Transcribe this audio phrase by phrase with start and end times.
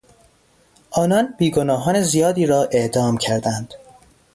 [0.91, 3.73] آنان بیگناهان زیادی را اعدام کردند.